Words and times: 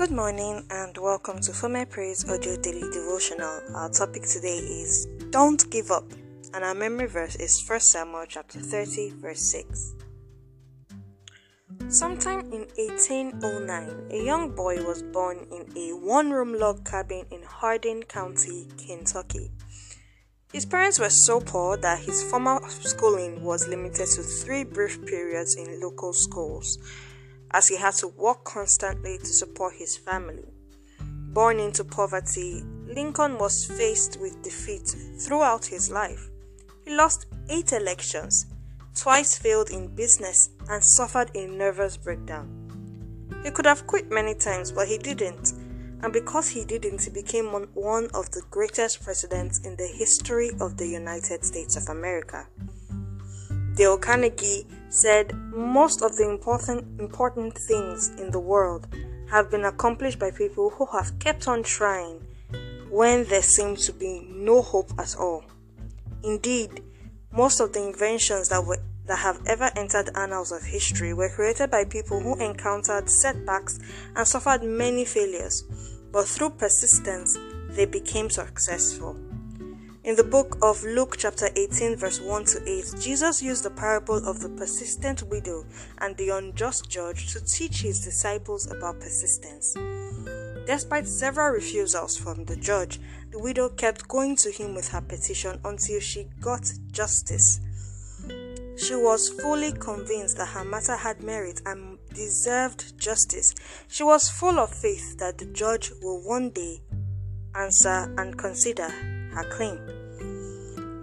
Good 0.00 0.12
morning 0.12 0.64
and 0.70 0.96
welcome 0.96 1.40
to 1.40 1.52
For 1.52 1.68
My 1.68 1.84
Praise 1.84 2.26
Audio 2.26 2.56
Daily 2.56 2.90
Devotional. 2.90 3.60
Our 3.74 3.90
topic 3.90 4.22
today 4.22 4.56
is 4.56 5.04
Don't 5.28 5.70
Give 5.70 5.90
Up, 5.90 6.10
and 6.54 6.64
our 6.64 6.72
memory 6.74 7.06
verse 7.06 7.36
is 7.36 7.62
1 7.68 7.80
Samuel 7.80 8.24
chapter 8.26 8.60
30, 8.60 9.10
verse 9.20 9.42
6. 9.42 9.96
Sometime 11.90 12.40
in 12.50 12.66
1809, 12.78 14.06
a 14.10 14.24
young 14.24 14.54
boy 14.54 14.82
was 14.82 15.02
born 15.02 15.46
in 15.52 15.70
a 15.76 15.92
one 15.92 16.30
room 16.30 16.58
log 16.58 16.82
cabin 16.86 17.26
in 17.30 17.42
Hardin 17.42 18.02
County, 18.04 18.68
Kentucky. 18.78 19.50
His 20.50 20.64
parents 20.64 20.98
were 20.98 21.10
so 21.10 21.40
poor 21.40 21.76
that 21.76 21.98
his 21.98 22.22
formal 22.22 22.66
schooling 22.70 23.44
was 23.44 23.68
limited 23.68 24.08
to 24.08 24.22
three 24.22 24.64
brief 24.64 25.04
periods 25.04 25.56
in 25.56 25.78
local 25.78 26.14
schools 26.14 26.78
as 27.52 27.68
he 27.68 27.76
had 27.76 27.94
to 27.94 28.08
work 28.08 28.44
constantly 28.44 29.18
to 29.18 29.26
support 29.26 29.74
his 29.76 29.96
family. 29.96 30.44
Born 31.32 31.60
into 31.60 31.84
poverty, 31.84 32.62
Lincoln 32.86 33.38
was 33.38 33.64
faced 33.64 34.20
with 34.20 34.42
defeat 34.42 34.94
throughout 35.20 35.64
his 35.64 35.90
life. 35.90 36.28
He 36.84 36.94
lost 36.94 37.26
eight 37.48 37.72
elections, 37.72 38.46
twice 38.94 39.38
failed 39.38 39.70
in 39.70 39.94
business, 39.94 40.50
and 40.68 40.82
suffered 40.82 41.30
a 41.36 41.46
nervous 41.46 41.96
breakdown. 41.96 42.56
He 43.44 43.50
could 43.50 43.66
have 43.66 43.86
quit 43.86 44.10
many 44.10 44.34
times, 44.34 44.72
but 44.72 44.88
he 44.88 44.98
didn't. 44.98 45.52
And 46.02 46.12
because 46.12 46.48
he 46.48 46.64
didn't, 46.64 47.02
he 47.04 47.10
became 47.10 47.46
one 47.74 48.08
of 48.14 48.30
the 48.30 48.42
greatest 48.50 49.02
presidents 49.02 49.60
in 49.60 49.76
the 49.76 49.86
history 49.86 50.50
of 50.60 50.76
the 50.76 50.86
United 50.86 51.44
States 51.44 51.76
of 51.76 51.88
America. 51.88 52.46
Dale 53.74 53.98
Carnegie 53.98 54.66
said 54.88 55.32
most 55.54 56.02
of 56.02 56.16
the 56.16 56.28
important 56.28 57.00
important 57.00 57.56
things 57.56 58.08
in 58.20 58.30
the 58.30 58.40
world 58.40 58.88
have 59.30 59.50
been 59.50 59.64
accomplished 59.64 60.18
by 60.18 60.30
people 60.30 60.70
who 60.70 60.86
have 60.86 61.18
kept 61.20 61.46
on 61.46 61.62
trying 61.62 62.20
when 62.90 63.24
there 63.24 63.42
seemed 63.42 63.78
to 63.78 63.92
be 63.92 64.26
no 64.28 64.60
hope 64.60 64.90
at 64.98 65.14
all. 65.16 65.44
Indeed, 66.24 66.82
most 67.32 67.60
of 67.60 67.72
the 67.72 67.86
inventions 67.86 68.48
that 68.48 68.64
were 68.64 68.78
that 69.06 69.18
have 69.18 69.40
ever 69.46 69.70
entered 69.76 70.10
annals 70.14 70.52
of 70.52 70.62
history 70.62 71.14
were 71.14 71.30
created 71.30 71.70
by 71.70 71.84
people 71.84 72.20
who 72.20 72.38
encountered 72.38 73.08
setbacks 73.08 73.78
and 74.14 74.26
suffered 74.26 74.62
many 74.62 75.04
failures, 75.04 75.64
but 76.12 76.26
through 76.26 76.50
persistence 76.50 77.38
they 77.70 77.86
became 77.86 78.30
successful. 78.30 79.18
In 80.10 80.16
the 80.16 80.24
book 80.24 80.58
of 80.60 80.82
Luke, 80.82 81.14
chapter 81.18 81.50
18, 81.54 81.94
verse 81.94 82.20
1 82.20 82.44
to 82.46 82.68
8, 82.68 82.94
Jesus 82.98 83.40
used 83.40 83.62
the 83.62 83.70
parable 83.70 84.16
of 84.28 84.40
the 84.40 84.48
persistent 84.48 85.22
widow 85.22 85.64
and 85.98 86.16
the 86.16 86.30
unjust 86.30 86.90
judge 86.90 87.32
to 87.32 87.40
teach 87.44 87.82
his 87.82 88.00
disciples 88.00 88.68
about 88.72 88.98
persistence. 88.98 89.72
Despite 90.66 91.06
several 91.06 91.50
refusals 91.50 92.16
from 92.16 92.44
the 92.44 92.56
judge, 92.56 92.98
the 93.30 93.38
widow 93.38 93.68
kept 93.68 94.08
going 94.08 94.34
to 94.38 94.50
him 94.50 94.74
with 94.74 94.88
her 94.88 95.00
petition 95.00 95.60
until 95.64 96.00
she 96.00 96.26
got 96.40 96.68
justice. 96.90 97.60
She 98.78 98.96
was 98.96 99.28
fully 99.28 99.70
convinced 99.70 100.38
that 100.38 100.48
her 100.48 100.64
matter 100.64 100.96
had 100.96 101.22
merit 101.22 101.62
and 101.66 101.98
deserved 102.12 102.98
justice. 102.98 103.54
She 103.86 104.02
was 104.02 104.28
full 104.28 104.58
of 104.58 104.74
faith 104.74 105.18
that 105.18 105.38
the 105.38 105.46
judge 105.46 105.92
will 106.02 106.20
one 106.26 106.50
day 106.50 106.82
answer 107.54 108.12
and 108.18 108.36
consider 108.36 108.88
her 108.88 109.44
claim. 109.48 109.99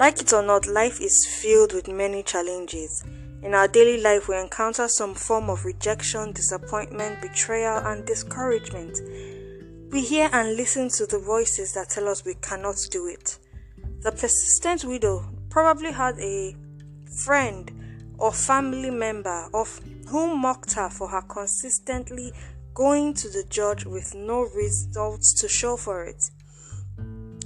Like 0.00 0.22
it 0.22 0.32
or 0.32 0.40
not, 0.40 0.66
life 0.66 0.98
is 0.98 1.26
filled 1.26 1.74
with 1.74 1.86
many 1.86 2.22
challenges. 2.22 3.04
In 3.42 3.52
our 3.52 3.68
daily 3.68 4.00
life, 4.00 4.28
we 4.28 4.38
encounter 4.38 4.88
some 4.88 5.14
form 5.14 5.50
of 5.50 5.66
rejection, 5.66 6.32
disappointment, 6.32 7.20
betrayal, 7.20 7.76
and 7.86 8.06
discouragement. 8.06 8.98
We 9.92 10.00
hear 10.00 10.30
and 10.32 10.56
listen 10.56 10.88
to 10.88 11.04
the 11.04 11.18
voices 11.18 11.74
that 11.74 11.90
tell 11.90 12.08
us 12.08 12.24
we 12.24 12.32
cannot 12.36 12.78
do 12.90 13.08
it. 13.08 13.36
The 14.00 14.10
persistent 14.12 14.86
widow 14.86 15.22
probably 15.50 15.92
had 15.92 16.18
a 16.18 16.56
friend 17.04 17.70
or 18.16 18.32
family 18.32 18.88
member 18.88 19.50
of 19.52 19.80
whom 20.08 20.40
mocked 20.40 20.72
her 20.72 20.88
for 20.88 21.08
her 21.08 21.20
consistently 21.20 22.32
going 22.72 23.12
to 23.12 23.28
the 23.28 23.44
judge 23.50 23.84
with 23.84 24.14
no 24.14 24.44
results 24.56 25.34
to 25.42 25.46
show 25.46 25.76
for 25.76 26.04
it. 26.04 26.30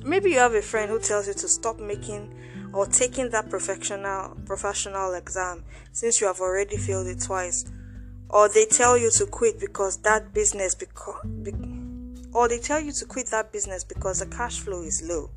Maybe 0.05 0.33
you 0.33 0.39
have 0.39 0.53
a 0.53 0.61
friend 0.61 0.91
who 0.91 1.01
tells 1.01 1.27
you 1.27 1.33
to 1.33 1.49
stop 1.49 1.81
making 1.81 2.35
or 2.75 2.85
taking 2.85 3.31
that 3.31 3.49
professional 3.49 4.37
professional 4.45 5.15
exam 5.15 5.65
since 5.93 6.21
you 6.21 6.27
have 6.27 6.41
already 6.41 6.77
failed 6.77 7.07
it 7.07 7.23
twice. 7.23 7.65
Or 8.29 8.51
they 8.51 8.67
tell 8.67 8.99
you 8.99 9.11
to 9.13 9.25
quit 9.25 9.59
because 9.59 9.97
that 9.99 10.35
business 10.35 10.75
because 10.75 11.25
be, 11.43 11.53
or 12.35 12.49
they 12.49 12.59
tell 12.59 12.81
you 12.81 12.93
to 12.93 13.07
quit 13.07 13.29
that 13.29 13.51
business 13.51 13.83
because 13.83 14.19
the 14.19 14.27
cash 14.27 14.61
flow 14.61 14.83
is 14.83 15.03
low. 15.03 15.31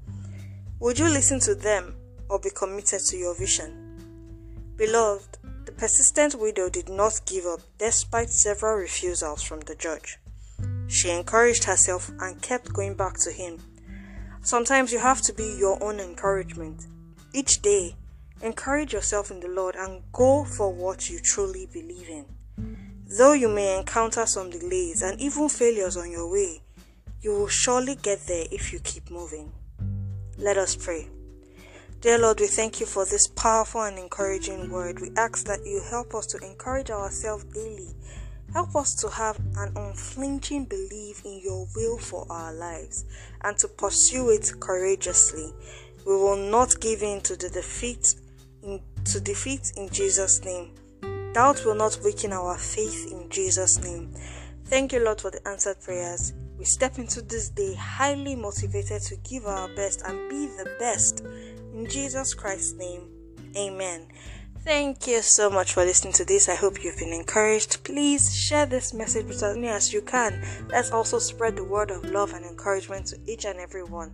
Would 0.81 0.99
you 0.99 1.07
listen 1.07 1.39
to 1.41 1.55
them 1.55 1.95
or 2.29 2.37
be 2.37 2.49
committed 2.49 2.99
to 3.07 3.15
your 3.15 3.35
vision? 3.35 4.73
Beloved, 4.75 5.37
the 5.65 5.71
persistent 5.71 6.35
widow 6.35 6.69
did 6.69 6.89
not 6.89 7.21
give 7.25 7.45
up 7.45 7.61
despite 7.77 8.31
several 8.31 8.75
refusals 8.75 9.43
from 9.43 9.61
the 9.61 9.75
judge. 9.75 10.17
She 10.87 11.09
encouraged 11.09 11.63
herself 11.63 12.11
and 12.19 12.41
kept 12.41 12.73
going 12.73 12.95
back 12.95 13.17
to 13.19 13.31
him 13.31 13.59
Sometimes 14.47 14.93
you 14.93 14.99
have 14.99 15.21
to 15.23 15.33
be 15.33 15.57
your 15.59 15.77
own 15.83 15.99
encouragement. 15.99 16.85
Each 17.33 17.61
day, 17.61 17.97
encourage 18.41 18.93
yourself 18.93 19.29
in 19.29 19.41
the 19.41 19.49
Lord 19.49 19.75
and 19.75 20.01
go 20.13 20.45
for 20.45 20.71
what 20.71 21.09
you 21.09 21.19
truly 21.19 21.65
believe 21.65 22.07
in. 22.07 22.25
Though 23.17 23.33
you 23.33 23.49
may 23.49 23.77
encounter 23.77 24.25
some 24.25 24.49
delays 24.49 25.01
and 25.01 25.19
even 25.19 25.49
failures 25.49 25.97
on 25.97 26.09
your 26.09 26.31
way, 26.31 26.61
you 27.21 27.31
will 27.31 27.49
surely 27.49 27.95
get 27.95 28.25
there 28.25 28.45
if 28.49 28.71
you 28.71 28.79
keep 28.79 29.11
moving. 29.11 29.51
Let 30.37 30.57
us 30.57 30.77
pray. 30.77 31.09
Dear 31.99 32.17
Lord, 32.19 32.39
we 32.39 32.47
thank 32.47 32.79
you 32.79 32.85
for 32.85 33.03
this 33.03 33.27
powerful 33.27 33.81
and 33.81 33.99
encouraging 33.99 34.71
word. 34.71 35.01
We 35.01 35.11
ask 35.17 35.45
that 35.47 35.65
you 35.65 35.81
help 35.89 36.15
us 36.15 36.25
to 36.27 36.37
encourage 36.37 36.89
ourselves 36.89 37.43
daily 37.53 37.89
Help 38.53 38.75
us 38.75 38.95
to 38.95 39.09
have 39.09 39.37
an 39.57 39.73
unflinching 39.75 40.65
belief 40.65 41.23
in 41.25 41.39
your 41.43 41.67
will 41.75 41.97
for 41.97 42.25
our 42.29 42.53
lives 42.53 43.05
and 43.43 43.57
to 43.57 43.67
pursue 43.67 44.29
it 44.29 44.51
courageously. 44.59 45.53
We 46.05 46.13
will 46.13 46.37
not 46.37 46.79
give 46.79 47.03
in 47.03 47.21
to 47.21 47.35
the 47.35 47.49
defeat 47.49 48.15
in, 48.63 48.81
to 49.05 49.19
defeat 49.19 49.73
in 49.75 49.89
Jesus' 49.89 50.43
name. 50.43 50.71
Doubt 51.33 51.65
will 51.65 51.75
not 51.75 51.99
weaken 52.03 52.33
our 52.33 52.57
faith 52.57 53.11
in 53.11 53.29
Jesus' 53.29 53.81
name. 53.83 54.13
Thank 54.65 54.91
you, 54.91 55.03
Lord, 55.03 55.21
for 55.21 55.31
the 55.31 55.45
answered 55.47 55.81
prayers. 55.81 56.33
We 56.57 56.65
step 56.65 56.97
into 56.97 57.21
this 57.21 57.49
day 57.49 57.75
highly 57.75 58.35
motivated 58.35 59.01
to 59.03 59.15
give 59.17 59.45
our 59.45 59.67
best 59.75 60.01
and 60.01 60.29
be 60.29 60.47
the 60.47 60.75
best. 60.79 61.21
In 61.73 61.87
Jesus 61.87 62.33
Christ's 62.33 62.73
name, 62.73 63.03
amen. 63.55 64.07
Thank 64.63 65.07
you 65.07 65.21
so 65.21 65.49
much 65.49 65.73
for 65.73 65.85
listening 65.85 66.13
to 66.13 66.25
this. 66.25 66.49
I 66.49 66.55
hope 66.55 66.83
you've 66.83 66.97
been 66.97 67.13
encouraged. 67.13 67.83
Please 67.83 68.35
share 68.35 68.65
this 68.65 68.93
message 68.93 69.25
with 69.25 69.41
as 69.41 69.55
many 69.55 69.69
as 69.69 69.93
you 69.93 70.01
can. 70.01 70.43
Let's 70.69 70.91
also 70.91 71.19
spread 71.19 71.55
the 71.55 71.63
word 71.63 71.89
of 71.89 72.03
love 72.11 72.33
and 72.33 72.45
encouragement 72.45 73.07
to 73.07 73.19
each 73.25 73.45
and 73.45 73.59
every 73.59 73.83
one. 73.83 74.13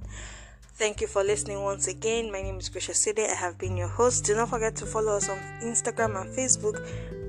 Thank 0.75 1.01
you 1.01 1.07
for 1.07 1.23
listening 1.23 1.61
once 1.61 1.87
again. 1.87 2.31
My 2.31 2.41
name 2.41 2.57
is 2.57 2.69
Grisha 2.69 2.93
Side. 2.93 3.19
I 3.19 3.35
have 3.35 3.57
been 3.57 3.77
your 3.77 3.87
host. 3.87 4.25
Do 4.25 4.35
not 4.35 4.49
forget 4.49 4.75
to 4.77 4.85
follow 4.85 5.15
us 5.15 5.29
on 5.29 5.37
Instagram 5.61 6.19
and 6.19 6.35
Facebook 6.35 6.83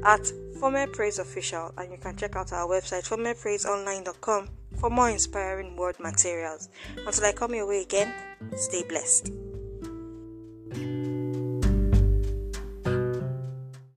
at 0.05 0.33
Former 0.59 0.87
Praise 0.87 1.19
Official, 1.19 1.73
and 1.77 1.93
you 1.93 1.99
can 1.99 2.17
check 2.17 2.37
out 2.37 2.53
our 2.53 2.67
website 2.67 3.07
formerpraiseonline.com 3.09 4.49
for 4.81 4.91
more 4.91 5.11
inspiring 5.11 5.77
word 5.77 6.01
materials. 6.01 6.69
Until 7.07 7.25
I 7.25 7.33
come 7.33 7.55
your 7.55 7.69
way 7.69 7.83
again, 7.83 8.15
stay 8.57 8.83
blessed. 8.83 9.54